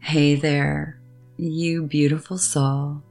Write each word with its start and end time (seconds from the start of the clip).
Hey 0.00 0.34
there, 0.34 1.00
you 1.36 1.86
beautiful 1.86 2.38
soul. 2.38 3.02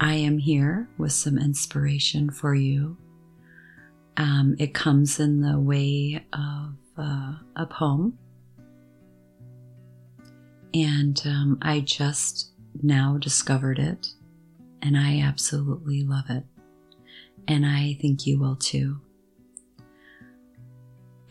I 0.00 0.14
am 0.14 0.38
here 0.38 0.88
with 0.98 1.12
some 1.12 1.38
inspiration 1.38 2.30
for 2.30 2.54
you. 2.54 2.96
Um, 4.16 4.56
it 4.58 4.74
comes 4.74 5.18
in 5.20 5.40
the 5.40 5.58
way 5.58 6.24
of 6.32 6.74
uh, 6.96 7.34
a 7.56 7.66
poem. 7.66 8.18
And 10.74 11.20
um, 11.24 11.58
I 11.62 11.80
just 11.80 12.50
now 12.82 13.16
discovered 13.18 13.78
it, 13.78 14.08
and 14.82 14.96
I 14.96 15.20
absolutely 15.20 16.02
love 16.04 16.28
it. 16.28 16.44
And 17.46 17.64
I 17.64 17.96
think 18.00 18.26
you 18.26 18.38
will 18.38 18.56
too. 18.56 19.00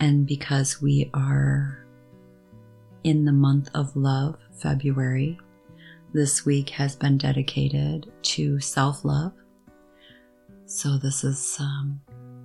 And 0.00 0.26
because 0.26 0.82
we 0.82 1.10
are 1.14 1.86
in 3.04 3.24
the 3.24 3.32
month 3.32 3.68
of 3.74 3.94
love, 3.96 4.36
February, 4.52 5.38
this 6.12 6.44
week 6.44 6.70
has 6.70 6.96
been 6.96 7.18
dedicated 7.18 8.10
to 8.22 8.60
self 8.60 9.04
love. 9.04 9.32
So, 10.66 10.98
this 10.98 11.24
is 11.24 11.56
um, 11.60 12.00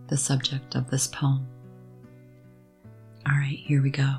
the 0.08 0.18
subject 0.18 0.76
of 0.76 0.90
this 0.90 1.08
poem. 1.08 1.48
All 3.26 3.34
right, 3.34 3.60
here 3.60 3.82
we 3.82 3.90
go. 3.90 4.16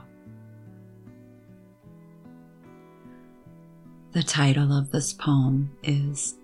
The 4.12 4.22
title 4.22 4.76
of 4.76 4.90
this 4.90 5.12
poem 5.12 5.76
is 5.82 6.36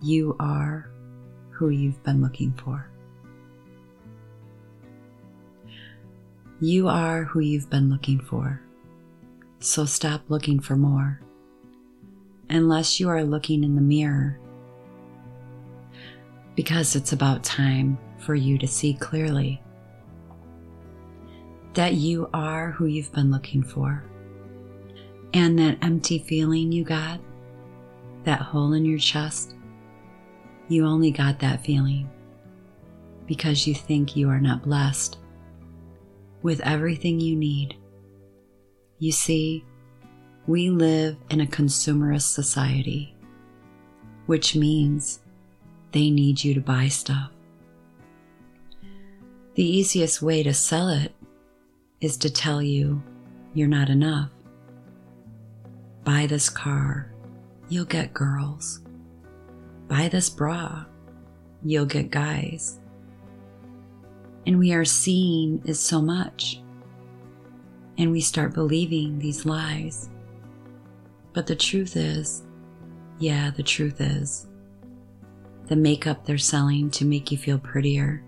You 0.00 0.36
Are 0.40 0.90
Who 1.50 1.68
You've 1.68 2.02
Been 2.02 2.22
Looking 2.22 2.52
For. 2.54 2.88
You 6.60 6.88
are 6.88 7.24
who 7.24 7.40
you've 7.40 7.68
been 7.68 7.90
looking 7.90 8.20
for, 8.20 8.62
so 9.62 9.84
stop 9.84 10.22
looking 10.28 10.60
for 10.60 10.76
more. 10.76 11.20
Unless 12.50 13.00
you 13.00 13.08
are 13.08 13.24
looking 13.24 13.64
in 13.64 13.74
the 13.74 13.80
mirror, 13.80 14.38
because 16.54 16.96
it's 16.96 17.12
about 17.12 17.42
time 17.42 17.98
for 18.18 18.34
you 18.34 18.58
to 18.58 18.66
see 18.66 18.94
clearly 18.94 19.62
that 21.74 21.94
you 21.94 22.28
are 22.34 22.70
who 22.70 22.86
you've 22.86 23.12
been 23.12 23.30
looking 23.30 23.62
for. 23.62 24.04
And 25.34 25.58
that 25.58 25.78
empty 25.82 26.18
feeling 26.18 26.70
you 26.70 26.84
got, 26.84 27.18
that 28.24 28.40
hole 28.40 28.74
in 28.74 28.84
your 28.84 28.98
chest, 28.98 29.54
you 30.68 30.84
only 30.84 31.10
got 31.10 31.38
that 31.38 31.64
feeling 31.64 32.10
because 33.26 33.66
you 33.66 33.74
think 33.74 34.14
you 34.14 34.28
are 34.28 34.40
not 34.40 34.62
blessed 34.62 35.18
with 36.42 36.60
everything 36.60 37.18
you 37.18 37.34
need. 37.34 37.76
You 39.02 39.10
see, 39.10 39.64
we 40.46 40.70
live 40.70 41.16
in 41.28 41.40
a 41.40 41.46
consumerist 41.46 42.34
society, 42.34 43.16
which 44.26 44.54
means 44.54 45.18
they 45.90 46.08
need 46.08 46.44
you 46.44 46.54
to 46.54 46.60
buy 46.60 46.86
stuff. 46.86 47.32
The 49.56 49.64
easiest 49.64 50.22
way 50.22 50.44
to 50.44 50.54
sell 50.54 50.88
it 50.88 51.12
is 52.00 52.16
to 52.18 52.30
tell 52.30 52.62
you 52.62 53.02
you're 53.54 53.66
not 53.66 53.88
enough. 53.88 54.30
Buy 56.04 56.26
this 56.28 56.48
car, 56.48 57.12
you'll 57.68 57.86
get 57.86 58.14
girls. 58.14 58.82
Buy 59.88 60.10
this 60.10 60.30
bra, 60.30 60.84
you'll 61.64 61.86
get 61.86 62.12
guys 62.12 62.78
and 64.46 64.60
we 64.60 64.72
are 64.72 64.84
seeing 64.84 65.60
is 65.64 65.80
so 65.80 66.00
much. 66.00 66.61
And 68.02 68.10
we 68.10 68.20
start 68.20 68.52
believing 68.52 69.20
these 69.20 69.46
lies. 69.46 70.10
But 71.32 71.46
the 71.46 71.54
truth 71.54 71.94
is, 71.94 72.42
yeah, 73.20 73.52
the 73.52 73.62
truth 73.62 74.00
is, 74.00 74.48
the 75.68 75.76
makeup 75.76 76.26
they're 76.26 76.36
selling 76.36 76.90
to 76.90 77.04
make 77.04 77.30
you 77.30 77.38
feel 77.38 77.60
prettier 77.60 78.24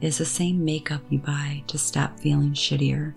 is 0.00 0.18
the 0.18 0.24
same 0.24 0.64
makeup 0.64 1.02
you 1.08 1.20
buy 1.20 1.62
to 1.68 1.78
stop 1.78 2.18
feeling 2.18 2.52
shittier. 2.52 3.14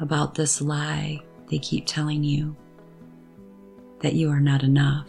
About 0.00 0.34
this 0.34 0.62
lie 0.62 1.20
they 1.50 1.58
keep 1.58 1.84
telling 1.84 2.24
you 2.24 2.56
that 4.00 4.14
you 4.14 4.30
are 4.30 4.40
not 4.40 4.62
enough. 4.62 5.08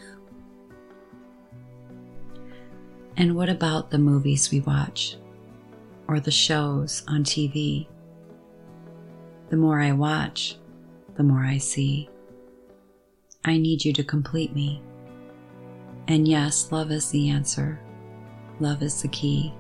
And 3.16 3.38
what 3.38 3.48
about 3.48 3.90
the 3.90 4.00
movies 4.00 4.52
we 4.52 4.60
watch? 4.60 5.16
or 6.08 6.20
the 6.20 6.32
shows 6.32 7.04
on 7.08 7.24
TV. 7.24 7.88
The 9.50 9.58
more 9.58 9.80
I 9.80 9.92
watch, 9.92 10.58
the 11.16 11.24
more 11.24 11.44
I 11.44 11.58
see. 11.58 12.10
I 13.46 13.58
need 13.58 13.86
you 13.86 13.94
to 13.94 14.04
complete 14.04 14.54
me. 14.54 14.82
And 16.08 16.28
yes, 16.28 16.72
love 16.72 16.92
is 16.92 17.10
the 17.10 17.30
answer. 17.30 17.80
Love 18.60 18.82
is 18.82 19.02
the 19.02 19.08
key. 19.08 19.54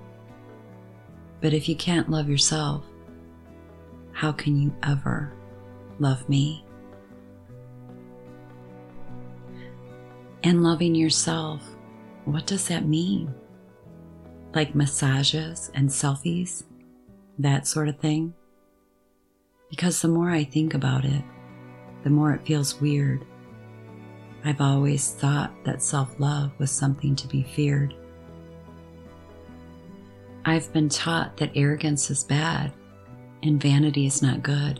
But 1.41 1.53
if 1.53 1.69
you 1.69 1.75
can't 1.75 2.09
love 2.09 2.29
yourself, 2.29 2.83
how 4.11 4.31
can 4.31 4.59
you 4.59 4.73
ever 4.83 5.33
love 5.99 6.27
me? 6.27 6.65
And 10.43 10.63
loving 10.63 10.95
yourself, 10.95 11.61
what 12.25 12.45
does 12.45 12.67
that 12.67 12.87
mean? 12.87 13.33
like 14.57 14.73
massages 14.73 15.69
and 15.75 15.87
selfies, 15.87 16.63
that 17.37 17.67
sort 17.67 17.87
of 17.87 17.99
thing. 17.99 18.33
Because 19.69 20.01
the 20.01 20.07
more 20.07 20.29
I 20.29 20.43
think 20.43 20.73
about 20.73 21.05
it, 21.05 21.23
the 22.03 22.09
more 22.09 22.33
it 22.33 22.45
feels 22.45 22.79
weird. 22.79 23.25
I've 24.45 24.61
always 24.61 25.11
thought 25.11 25.51
that 25.65 25.81
self 25.81 26.19
love 26.19 26.51
was 26.57 26.71
something 26.71 27.15
to 27.17 27.27
be 27.27 27.43
feared. 27.43 27.93
I've 30.45 30.71
been 30.71 30.87
taught 30.87 31.35
that 31.37 31.51
arrogance 31.55 32.09
is 32.09 32.23
bad 32.23 32.71
and 33.43 33.61
vanity 33.61 34.05
is 34.05 34.21
not 34.21 34.43
good. 34.43 34.79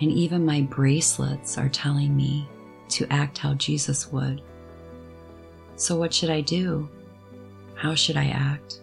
And 0.00 0.12
even 0.12 0.44
my 0.44 0.60
bracelets 0.62 1.56
are 1.56 1.70
telling 1.70 2.14
me 2.14 2.46
to 2.90 3.06
act 3.10 3.38
how 3.38 3.54
Jesus 3.54 4.12
would. 4.12 4.42
So, 5.76 5.96
what 5.96 6.12
should 6.12 6.30
I 6.30 6.42
do? 6.42 6.88
How 7.74 7.94
should 7.94 8.16
I 8.16 8.26
act? 8.26 8.80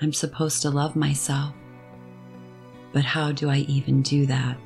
I'm 0.00 0.12
supposed 0.12 0.60
to 0.62 0.70
love 0.70 0.96
myself. 0.96 1.54
But 2.92 3.04
how 3.04 3.32
do 3.32 3.48
I 3.48 3.58
even 3.68 4.02
do 4.02 4.26
that? 4.26 4.56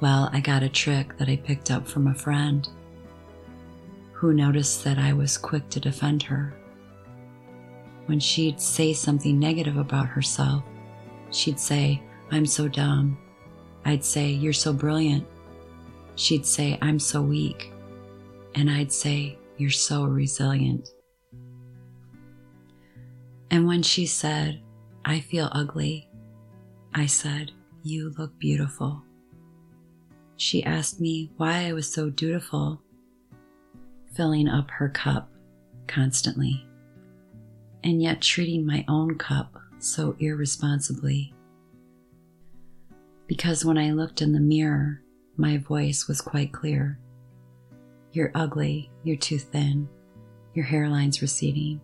Well, 0.00 0.30
I 0.32 0.40
got 0.40 0.62
a 0.62 0.68
trick 0.68 1.16
that 1.18 1.28
I 1.28 1.36
picked 1.36 1.70
up 1.70 1.86
from 1.86 2.06
a 2.06 2.14
friend 2.14 2.68
who 4.12 4.32
noticed 4.32 4.84
that 4.84 4.98
I 4.98 5.12
was 5.12 5.36
quick 5.36 5.68
to 5.70 5.80
defend 5.80 6.22
her. 6.24 6.54
When 8.06 8.20
she'd 8.20 8.60
say 8.60 8.92
something 8.92 9.38
negative 9.38 9.76
about 9.76 10.06
herself, 10.06 10.62
she'd 11.30 11.58
say, 11.58 12.02
I'm 12.30 12.46
so 12.46 12.68
dumb. 12.68 13.18
I'd 13.84 14.04
say, 14.04 14.30
You're 14.30 14.52
so 14.52 14.72
brilliant. 14.72 15.26
She'd 16.14 16.46
say, 16.46 16.78
I'm 16.82 16.98
so 16.98 17.20
weak. 17.22 17.72
And 18.54 18.70
I'd 18.70 18.92
say, 18.92 19.38
You're 19.58 19.70
so 19.70 20.04
resilient. 20.04 20.90
And 23.50 23.66
when 23.66 23.82
she 23.82 24.06
said, 24.06 24.60
I 25.04 25.20
feel 25.20 25.48
ugly, 25.52 26.08
I 26.98 27.04
said, 27.04 27.52
You 27.82 28.14
look 28.16 28.38
beautiful. 28.38 29.02
She 30.38 30.64
asked 30.64 30.98
me 30.98 31.30
why 31.36 31.66
I 31.66 31.74
was 31.74 31.92
so 31.92 32.08
dutiful, 32.08 32.80
filling 34.14 34.48
up 34.48 34.70
her 34.70 34.88
cup 34.88 35.30
constantly, 35.86 36.66
and 37.84 38.00
yet 38.00 38.22
treating 38.22 38.64
my 38.64 38.82
own 38.88 39.18
cup 39.18 39.58
so 39.78 40.16
irresponsibly. 40.20 41.34
Because 43.26 43.62
when 43.62 43.76
I 43.76 43.90
looked 43.90 44.22
in 44.22 44.32
the 44.32 44.40
mirror, 44.40 45.02
my 45.36 45.58
voice 45.58 46.08
was 46.08 46.22
quite 46.22 46.54
clear. 46.54 46.98
You're 48.12 48.32
ugly, 48.34 48.90
you're 49.04 49.18
too 49.18 49.38
thin, 49.38 49.86
your 50.54 50.64
hairline's 50.64 51.20
receding, 51.20 51.78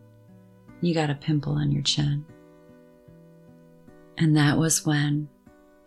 you 0.80 0.94
got 0.94 1.10
a 1.10 1.14
pimple 1.14 1.52
on 1.52 1.70
your 1.70 1.82
chin. 1.82 2.24
And 4.22 4.36
that 4.36 4.56
was 4.56 4.86
when 4.86 5.28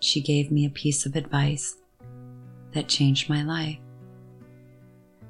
she 0.02 0.20
gave 0.20 0.52
me 0.52 0.66
a 0.66 0.70
piece 0.70 1.06
of 1.06 1.16
advice 1.16 1.78
that 2.74 2.90
changed 2.90 3.30
my 3.30 3.44
life. 3.44 3.78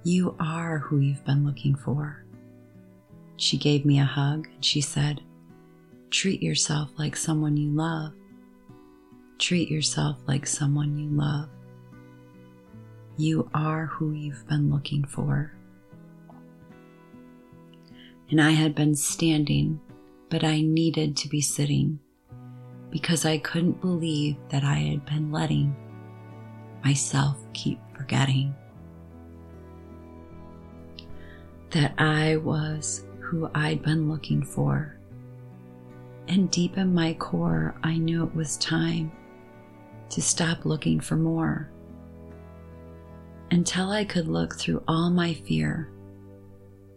You 0.04 0.36
are 0.40 0.80
who 0.80 0.98
you've 0.98 1.24
been 1.24 1.46
looking 1.46 1.76
for. 1.76 2.26
She 3.38 3.58
gave 3.58 3.86
me 3.86 4.00
a 4.00 4.06
hug 4.06 4.48
and 4.52 4.66
she 4.66 4.82
said, 4.82 5.22
Treat 6.10 6.42
yourself 6.42 6.90
like 6.98 7.16
someone 7.16 7.56
you 7.56 7.70
love. 7.70 8.12
Treat 9.38 9.70
yourself 9.70 10.18
like 10.28 10.48
someone 10.48 10.98
you 10.98 11.10
love. 11.12 11.50
You 13.18 13.48
are 13.54 13.86
who 13.86 14.14
you've 14.14 14.48
been 14.48 14.72
looking 14.72 15.06
for 15.06 15.54
and 18.32 18.42
I 18.42 18.50
had 18.50 18.74
been 18.74 18.96
standing, 18.96 19.80
but 20.32 20.44
I 20.44 20.62
needed 20.62 21.16
to 21.18 21.30
be 21.30 21.42
sitting 21.42 22.00
because 22.96 23.26
I 23.26 23.40
couldn't 23.40 23.82
believe 23.82 24.38
that 24.48 24.64
I 24.64 24.76
had 24.76 25.06
been 25.06 25.30
letting 25.30 25.76
myself 26.82 27.36
keep 27.52 27.78
forgetting. 27.94 28.56
That 31.72 31.94
I 31.98 32.38
was 32.38 33.06
who 33.20 33.50
I'd 33.54 33.84
been 33.84 34.10
looking 34.10 34.42
for. 34.42 34.98
And 36.30 36.50
deep 36.50 36.78
in 36.78 36.94
my 36.94 37.16
core, 37.16 37.76
I 37.84 37.98
knew 37.98 38.24
it 38.24 38.34
was 38.34 38.56
time 38.56 39.12
to 40.08 40.22
stop 40.22 40.64
looking 40.64 41.02
for 41.02 41.18
more 41.18 41.70
until 43.52 43.92
I 43.92 44.06
could 44.06 44.30
look 44.30 44.56
through 44.56 44.82
all 44.88 45.10
my 45.10 45.34
fear 45.34 45.92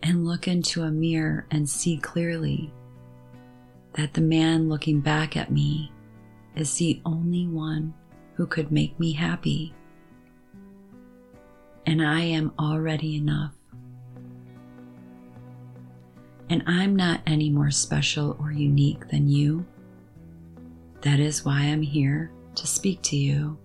and 0.05 0.29
look 0.29 0.47
into 0.47 0.83
a 0.83 0.93
mirror 0.93 1.49
and 1.51 1.69
see 1.69 1.99
clearly 1.99 2.73
that 3.99 4.15
the 4.15 4.21
man 4.21 4.69
looking 4.69 5.01
back 5.01 5.37
at 5.37 5.51
me 5.51 5.91
is 6.55 6.73
the 6.77 7.03
only 7.05 7.49
one 7.49 7.93
who 8.35 8.47
could 8.47 8.71
make 8.71 8.99
me 9.01 9.13
happy. 9.13 9.75
And 11.85 12.01
I 12.01 12.21
am 12.21 12.53
already 12.61 13.17
enough. 13.17 13.55
And 16.49 16.63
I'm 16.69 16.95
not 16.95 17.23
any 17.27 17.51
more 17.51 17.73
special 17.73 18.37
or 18.39 18.53
unique 18.53 19.09
than 19.09 19.27
you. 19.27 19.67
That 21.01 21.19
is 21.19 21.45
why 21.45 21.63
I'm 21.63 21.83
here 21.83 22.31
to 22.55 22.69
speak 22.69 23.03
to 23.03 23.17
you. 23.17 23.59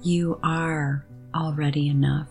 You 0.00 0.38
are 0.44 1.04
already 1.34 1.88
enough. 1.88 2.28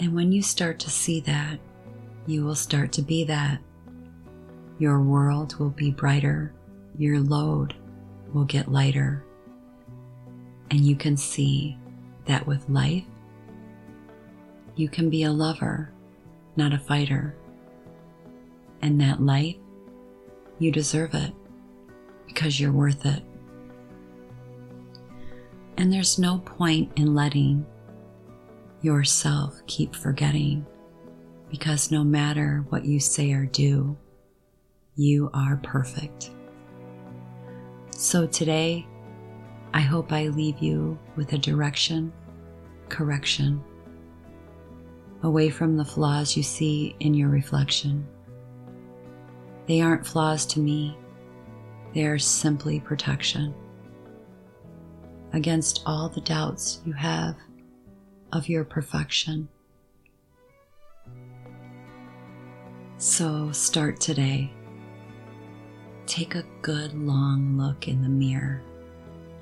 And 0.00 0.12
when 0.12 0.32
you 0.32 0.42
start 0.42 0.80
to 0.80 0.90
see 0.90 1.20
that, 1.20 1.60
you 2.26 2.44
will 2.44 2.56
start 2.56 2.90
to 2.92 3.02
be 3.02 3.22
that. 3.24 3.60
Your 4.80 5.02
world 5.02 5.56
will 5.60 5.68
be 5.68 5.90
brighter, 5.90 6.54
your 6.96 7.20
load 7.20 7.74
will 8.32 8.46
get 8.46 8.72
lighter, 8.72 9.22
and 10.70 10.80
you 10.80 10.96
can 10.96 11.18
see 11.18 11.76
that 12.24 12.46
with 12.46 12.66
life, 12.70 13.04
you 14.76 14.88
can 14.88 15.10
be 15.10 15.24
a 15.24 15.30
lover, 15.30 15.92
not 16.56 16.72
a 16.72 16.78
fighter. 16.78 17.36
And 18.80 18.98
that 19.02 19.20
life, 19.20 19.56
you 20.58 20.72
deserve 20.72 21.12
it 21.12 21.34
because 22.26 22.58
you're 22.58 22.72
worth 22.72 23.04
it. 23.04 23.22
And 25.76 25.92
there's 25.92 26.18
no 26.18 26.38
point 26.38 26.90
in 26.96 27.14
letting 27.14 27.66
yourself 28.80 29.60
keep 29.66 29.94
forgetting 29.94 30.64
because 31.50 31.90
no 31.90 32.02
matter 32.02 32.64
what 32.70 32.86
you 32.86 32.98
say 32.98 33.32
or 33.32 33.44
do, 33.44 33.98
you 34.96 35.30
are 35.32 35.56
perfect. 35.62 36.30
So 37.90 38.26
today, 38.26 38.86
I 39.72 39.80
hope 39.80 40.12
I 40.12 40.28
leave 40.28 40.58
you 40.58 40.98
with 41.16 41.32
a 41.32 41.38
direction, 41.38 42.12
correction, 42.88 43.62
away 45.22 45.50
from 45.50 45.76
the 45.76 45.84
flaws 45.84 46.36
you 46.36 46.42
see 46.42 46.96
in 47.00 47.14
your 47.14 47.28
reflection. 47.28 48.06
They 49.66 49.80
aren't 49.80 50.06
flaws 50.06 50.46
to 50.46 50.60
me, 50.60 50.96
they 51.94 52.06
are 52.06 52.18
simply 52.18 52.80
protection 52.80 53.54
against 55.32 55.82
all 55.86 56.08
the 56.08 56.20
doubts 56.20 56.80
you 56.84 56.92
have 56.92 57.36
of 58.32 58.48
your 58.48 58.64
perfection. 58.64 59.48
So 62.96 63.50
start 63.52 64.00
today. 64.00 64.52
Take 66.10 66.34
a 66.34 66.44
good 66.60 66.92
long 66.92 67.56
look 67.56 67.86
in 67.86 68.02
the 68.02 68.08
mirror 68.08 68.60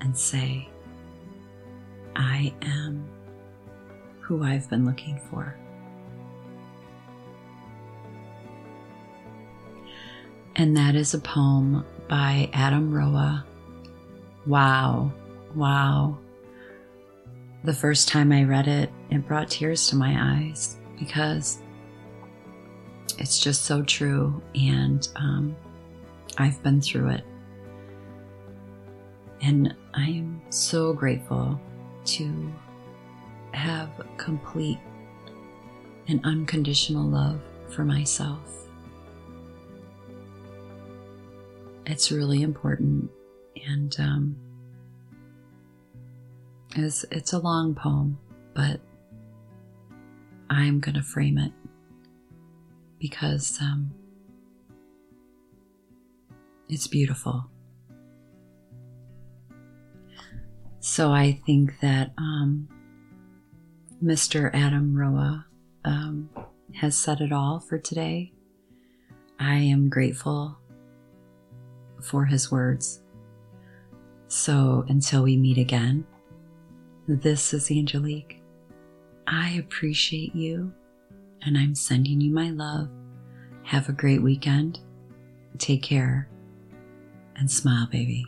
and 0.01 0.15
say, 0.15 0.69
I 2.15 2.53
am 2.61 3.09
who 4.21 4.43
I've 4.43 4.69
been 4.69 4.85
looking 4.85 5.19
for. 5.31 5.57
And 10.57 10.77
that 10.77 10.93
is 10.93 11.15
a 11.15 11.19
poem 11.19 11.83
by 12.07 12.51
Adam 12.53 12.93
Roa. 12.93 13.47
Wow, 14.45 15.11
Wow. 15.55 16.19
The 17.63 17.73
first 17.73 18.09
time 18.09 18.31
I 18.31 18.43
read 18.43 18.67
it, 18.67 18.91
it 19.09 19.27
brought 19.27 19.49
tears 19.49 19.89
to 19.89 19.95
my 19.95 20.37
eyes 20.37 20.77
because 20.99 21.63
it's 23.17 23.39
just 23.39 23.63
so 23.63 23.81
true, 23.81 24.39
and 24.53 25.09
um, 25.15 25.55
I've 26.39 26.63
been 26.63 26.81
through 26.81 27.09
it. 27.09 27.25
And 29.41 29.75
I 29.93 30.05
am 30.05 30.41
so 30.49 30.93
grateful 30.93 31.59
to 32.05 32.53
have 33.53 33.89
complete 34.17 34.79
and 36.07 36.21
unconditional 36.23 37.03
love 37.03 37.41
for 37.67 37.83
myself. 37.83 38.67
It's 41.85 42.11
really 42.11 42.41
important, 42.41 43.09
and 43.67 43.95
um, 43.99 44.35
is 46.75 47.05
it's 47.11 47.33
a 47.33 47.39
long 47.39 47.73
poem, 47.73 48.17
but 48.53 48.79
I'm 50.49 50.79
going 50.79 50.95
to 50.95 51.01
frame 51.01 51.37
it 51.37 51.51
because 52.99 53.57
um, 53.61 53.91
it's 56.69 56.87
beautiful. 56.87 57.49
So 60.79 61.11
I 61.11 61.41
think 61.45 61.79
that 61.81 62.11
um, 62.17 62.69
Mr. 64.03 64.49
Adam 64.53 64.95
Roa 64.95 65.45
um, 65.83 66.29
has 66.75 66.95
said 66.95 67.19
it 67.19 67.33
all 67.33 67.59
for 67.59 67.77
today. 67.77 68.31
I 69.39 69.55
am 69.55 69.89
grateful 69.89 70.57
for 72.01 72.25
his 72.25 72.51
words. 72.51 73.01
So 74.27 74.85
until 74.87 75.23
we 75.23 75.35
meet 75.35 75.57
again, 75.57 76.05
this 77.07 77.53
is 77.53 77.71
Angelique. 77.71 78.41
I 79.27 79.51
appreciate 79.59 80.35
you 80.35 80.71
and 81.43 81.57
I'm 81.57 81.75
sending 81.75 82.21
you 82.21 82.31
my 82.31 82.51
love. 82.51 82.89
Have 83.63 83.89
a 83.89 83.93
great 83.93 84.21
weekend. 84.21 84.79
Take 85.57 85.83
care 85.83 86.29
and 87.39 87.49
smile, 87.49 87.87
baby. 87.91 88.25